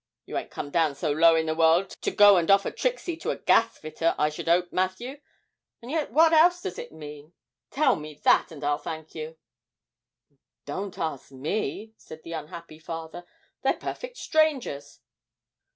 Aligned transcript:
you 0.25 0.35
ain't 0.35 0.49
come 0.49 0.71
down 0.71 0.95
so 0.95 1.11
low 1.11 1.35
in 1.35 1.45
the 1.45 1.53
world 1.53 1.91
to 1.91 2.09
go 2.09 2.35
and 2.37 2.49
offer 2.49 2.71
Trixie 2.71 3.15
to 3.17 3.29
a 3.29 3.37
gas 3.37 3.77
fitter, 3.77 4.15
I 4.17 4.29
should 4.29 4.49
'ope, 4.49 4.73
Matthew! 4.73 5.19
and 5.79 5.91
yet 5.91 6.11
what 6.11 6.33
else 6.33 6.59
does 6.59 6.79
it 6.79 6.91
mean 6.91 7.33
tell 7.69 7.95
me 7.95 8.15
that, 8.23 8.51
and 8.51 8.63
I'll 8.63 8.79
thank 8.79 9.13
you.' 9.13 9.37
'Don't 10.65 10.97
ask 10.97 11.29
me,' 11.31 11.93
said 11.97 12.23
the 12.23 12.33
unhappy 12.33 12.79
father; 12.79 13.27
'they're 13.61 13.77
perfect 13.77 14.17
strangers.' 14.17 15.01